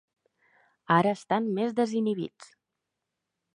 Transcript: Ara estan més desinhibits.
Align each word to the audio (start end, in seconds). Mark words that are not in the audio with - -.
Ara 0.95 1.11
estan 1.17 1.51
més 1.59 1.77
desinhibits. 1.81 2.51